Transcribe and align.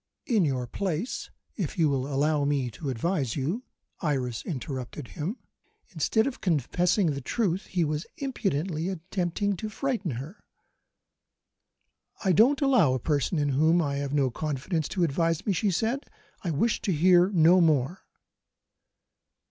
In 0.25 0.43
your 0.45 0.65
place, 0.65 1.29
if 1.57 1.77
you 1.77 1.87
will 1.87 2.11
allow 2.11 2.43
me 2.43 2.71
to 2.71 2.89
advise 2.89 3.35
you" 3.35 3.61
Iris 4.11 4.43
interrupted 4.43 5.09
him. 5.09 5.37
Instead 5.91 6.25
of 6.25 6.41
confessing 6.41 7.11
the 7.11 7.21
truth, 7.21 7.67
he 7.67 7.85
was 7.85 8.07
impudently 8.17 8.89
attempting 8.89 9.55
to 9.57 9.69
frighten 9.69 10.13
her. 10.17 10.43
"I 12.25 12.31
don't 12.31 12.61
allow 12.61 12.95
a 12.95 12.99
person 12.99 13.37
in 13.37 13.49
whom 13.49 13.79
I 13.79 13.97
have 13.97 14.11
no 14.11 14.31
confidence 14.31 14.87
to 14.87 15.03
advise 15.03 15.45
me," 15.45 15.53
she 15.53 15.69
said; 15.69 16.07
"I 16.43 16.49
wish 16.49 16.81
to 16.81 16.91
hear 16.91 17.29
no 17.29 17.61
more." 17.61 18.03